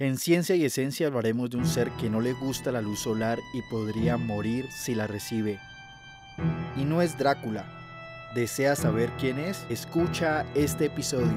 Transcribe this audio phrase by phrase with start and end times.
[0.00, 3.38] En Ciencia y Esencia hablaremos de un ser que no le gusta la luz solar
[3.52, 5.58] y podría morir si la recibe.
[6.74, 7.66] Y no es Drácula.
[8.34, 9.66] ¿Deseas saber quién es?
[9.68, 11.36] Escucha este episodio.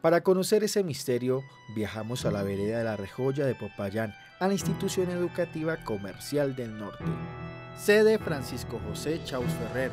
[0.00, 4.54] Para conocer ese misterio, viajamos a la vereda de la Rejoya de Popayán, a la
[4.54, 7.04] institución educativa comercial del norte.
[7.76, 9.92] Sede Francisco José Chaus Ferrer.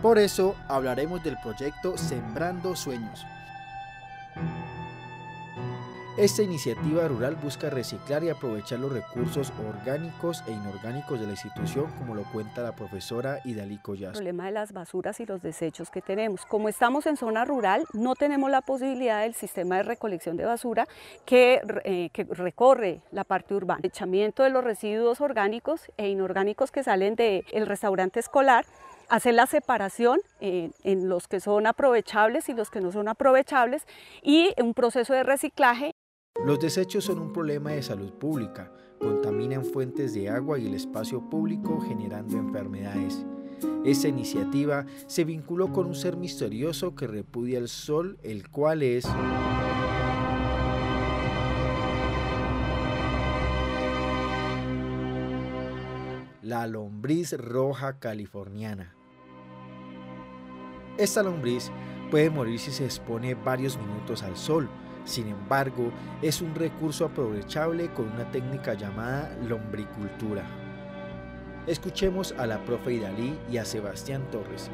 [0.00, 3.26] Por eso hablaremos del proyecto Sembrando Sueños.
[6.18, 11.92] Esta iniciativa rural busca reciclar y aprovechar los recursos orgánicos e inorgánicos de la institución,
[11.98, 14.12] como lo cuenta la profesora Idalí Collas.
[14.12, 16.46] El problema de las basuras y los desechos que tenemos.
[16.46, 20.88] Como estamos en zona rural, no tenemos la posibilidad del sistema de recolección de basura
[21.26, 23.80] que, eh, recorre la parte urbana.
[23.82, 28.64] El echamiento de los residuos orgánicos e inorgánicos que salen del restaurante escolar
[29.08, 33.86] hacer la separación en, en los que son aprovechables y los que no son aprovechables
[34.22, 35.94] y un proceso de reciclaje
[36.44, 38.70] los desechos son un problema de salud pública,
[39.00, 43.24] contaminan fuentes de agua y el espacio público generando enfermedades.
[43.84, 49.06] Esta iniciativa se vinculó con un ser misterioso que repudia el sol, el cual es...
[56.42, 58.94] La lombriz roja californiana.
[60.96, 61.72] Esta lombriz
[62.10, 64.68] puede morir si se expone varios minutos al sol,
[65.06, 65.90] sin embargo,
[66.20, 70.44] es un recurso aprovechable con una técnica llamada lombricultura.
[71.66, 74.70] Escuchemos a la profe Idalí y a Sebastián Torres,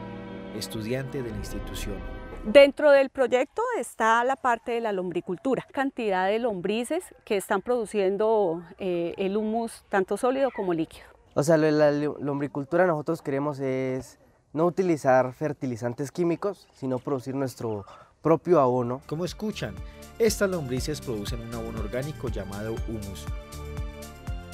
[0.56, 1.98] estudiante de la institución.
[2.44, 8.65] Dentro del proyecto está la parte de la lombricultura, cantidad de lombrices que están produciendo
[8.78, 11.06] eh, el humus tanto sólido como líquido.
[11.34, 14.19] O sea, la lombricultura nosotros queremos es
[14.53, 17.84] no utilizar fertilizantes químicos, sino producir nuestro
[18.22, 19.03] propio abono.
[19.06, 19.75] Como escuchan,
[20.19, 23.25] estas lombrices producen un abono orgánico llamado humus,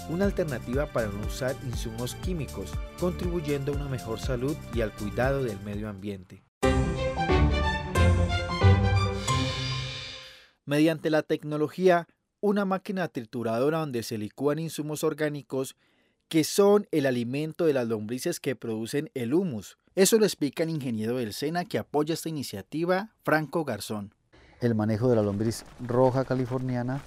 [0.08, 5.44] una alternativa para no usar insumos químicos, contribuyendo a una mejor salud y al cuidado
[5.44, 6.42] del medio ambiente.
[10.64, 12.08] Mediante la tecnología,
[12.40, 15.76] una máquina trituradora donde se licúan insumos orgánicos
[16.28, 19.78] que son el alimento de las lombrices que producen el humus.
[19.94, 24.14] Eso lo explica el ingeniero del SENA que apoya esta iniciativa, Franco Garzón.
[24.60, 27.00] El manejo de la lombriz roja californiana,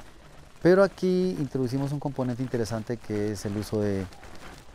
[0.61, 4.05] pero aquí introducimos un componente interesante que es el uso de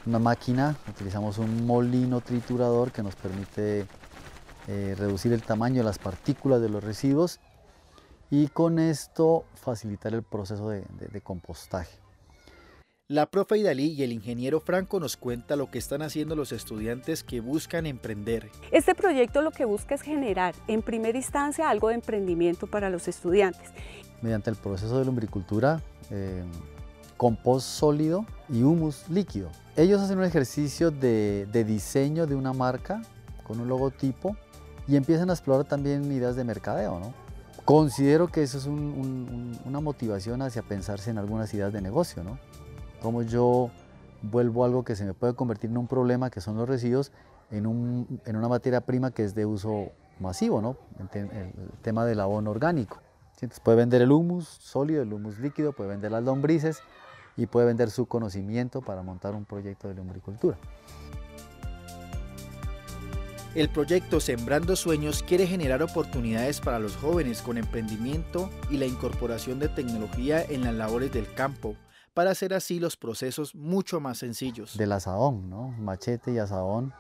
[0.07, 3.87] una máquina, utilizamos un molino triturador que nos permite
[4.69, 7.41] eh, reducir el tamaño de las partículas de los residuos
[8.31, 12.06] y con esto facilitar el proceso de compostaje.
[13.09, 17.23] La profe Idalí y el ingeniero Franco nos cuenta lo que están haciendo los estudiantes
[17.23, 18.51] que buscan emprender.
[18.73, 23.07] Este proyecto lo que busca es generar en primera instancia algo de emprendimiento para los
[23.07, 23.71] estudiantes.
[24.23, 25.81] Mediante el proceso de lombricultura,
[26.11, 26.43] eh,
[27.17, 29.53] compost sólido y humus líquido.
[29.77, 33.03] Ellos hacen un ejercicio de, diseño de una marca
[33.45, 34.37] con un logotipo
[34.89, 36.99] y empiezan a explorar también ideas de mercadeo.
[36.99, 37.15] ¿no?
[37.65, 42.25] Considero que eso es una motivación hacia pensarse en algunas ideas de negocio.
[42.25, 42.37] ¿no?
[43.03, 43.71] Cómo yo
[44.23, 47.13] vuelvo algo que se me puede convertir en un problema, que son los residuos,
[47.51, 50.77] en, una materia prima que es de uso masivo, ¿no?
[51.13, 51.53] el,
[51.83, 52.99] tema del abono orgánico.
[53.35, 56.81] Entonces puede vender el humus sólido, el humus líquido, puede vender las lombrices
[57.37, 60.57] y puede vender su conocimiento para montar un proyecto de lombricultura.
[63.55, 69.59] El proyecto Sembrando Sueños quiere generar oportunidades para los jóvenes con emprendimiento y la incorporación
[69.59, 71.75] de tecnología en las labores del campo,
[72.17, 74.79] para hacer así los procesos mucho más sencillos.
[74.79, 75.69] Del asadón, ¿no?
[75.79, 76.95] Machete y asadón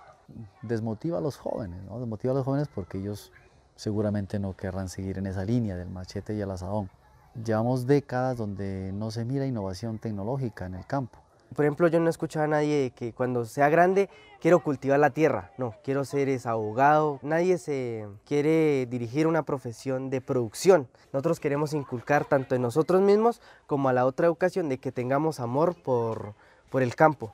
[0.61, 1.99] desmotiva a los jóvenes, ¿no?
[1.99, 3.33] Desmotiva a los jóvenes porque ellos
[3.77, 6.91] seguramente no querrán seguir en esa línea del machete y el asadón.
[7.35, 11.19] Llevamos décadas donde no se mira innovación tecnológica en el campo.
[11.55, 14.11] Por ejemplo, yo no he escuchado a nadie que cuando sea grande
[14.41, 15.53] quiero cultivar la tierra.
[15.59, 17.19] No, quiero ser ese abogado.
[17.23, 20.89] Nadie se quiere dirigir una profesión de producción.
[21.13, 25.41] Nosotros queremos inculcar tanto en nosotros mismos como a la otra educación de que tengamos
[25.41, 26.35] amor por,
[26.71, 27.33] por el campo.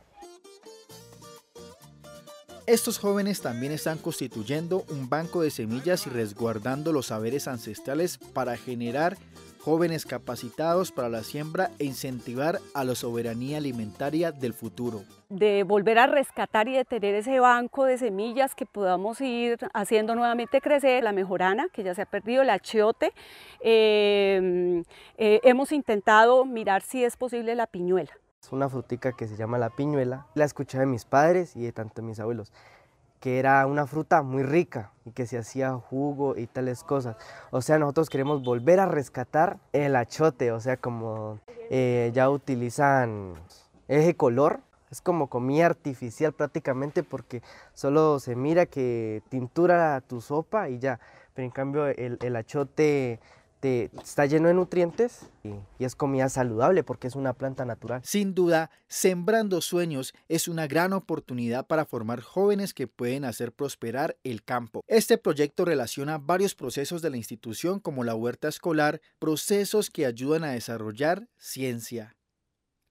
[2.66, 8.56] Estos jóvenes también están constituyendo un banco de semillas y resguardando los saberes ancestrales para
[8.56, 9.18] generar
[9.62, 15.02] jóvenes capacitados para la siembra e incentivar a la soberanía alimentaria del futuro.
[15.28, 20.16] De volver a rescatar y de tener ese banco de semillas que podamos ir haciendo
[20.16, 23.12] nuevamente crecer, la mejorana, que ya se ha perdido, el achiote.
[23.60, 24.82] Eh,
[25.16, 28.10] eh, hemos intentado mirar si es posible la piñuela.
[28.42, 30.26] Es una frutica que se llama la piñuela.
[30.34, 32.52] La escuché de mis padres y de tanto mis abuelos
[33.22, 37.16] que era una fruta muy rica y que se hacía jugo y tales cosas.
[37.52, 41.38] O sea, nosotros queremos volver a rescatar el achote, o sea, como
[41.70, 43.34] eh, ya utilizan
[43.86, 44.58] ese color,
[44.90, 47.42] es como comida artificial prácticamente porque
[47.74, 50.98] solo se mira que tintura tu sopa y ya,
[51.32, 53.20] pero en cambio el, el achote
[53.62, 55.54] está lleno de nutrientes y,
[55.84, 58.02] es comida saludable porque es una planta natural.
[58.04, 64.16] Sin duda, Sembrando Sueños es una gran oportunidad para formar jóvenes que pueden hacer prosperar
[64.24, 64.84] el campo.
[64.86, 70.44] Este proyecto relaciona varios procesos de la institución como la huerta escolar, procesos que ayudan
[70.44, 72.16] a desarrollar ciencia.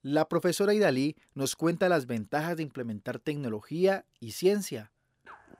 [0.01, 4.91] La profesora Idalí nos cuenta las ventajas de implementar tecnología y ciencia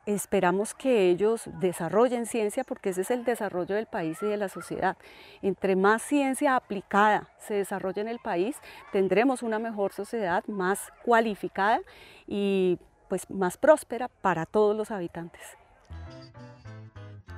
[0.05, 4.49] esperamos que ellos desarrollen ciencia porque ese es el desarrollo del país y de la
[4.49, 4.97] sociedad.
[5.41, 8.55] Entre más ciencia aplicada se desarrolle en el país,
[8.91, 11.81] tendremos una mejor sociedad más cualificada
[12.27, 15.41] y pues más próspera para todos los habitantes.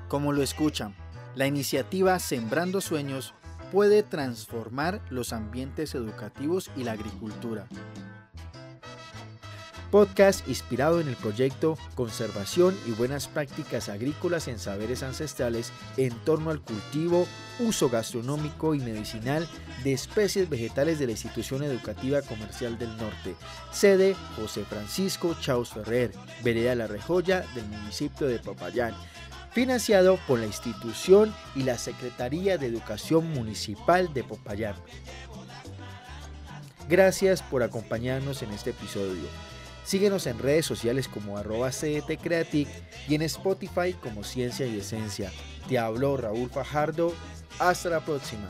[0.08, 0.96] Como lo escuchan,
[1.36, 3.34] la iniciativa Sembrando Sueños
[3.72, 7.68] puede transformar los ambientes educativos y la agricultura
[9.94, 16.50] podcast inspirado en el proyecto Conservación y Buenas Prácticas Agrícolas en Saberes Ancestrales en torno
[16.50, 17.28] al cultivo,
[17.60, 19.48] uso gastronómico y medicinal
[19.84, 23.36] de especies vegetales de la Institución Educativa Comercial del Norte,
[23.72, 26.12] sede José Francisco Chaus Ferrer,
[26.44, 28.96] Vereda La Rejoya del municipio de Popayán
[29.52, 34.74] financiado por la institución y la Secretaría de Educación Municipal de Popayán.
[36.90, 39.53] Gracias por acompañarnos en este episodio.
[39.84, 41.72] Síguenos en redes sociales como arroba
[43.08, 45.32] y en Spotify como Ciencia y Esencia.
[45.68, 47.14] Te habló Raúl Fajardo.
[47.60, 48.50] Hasta la próxima.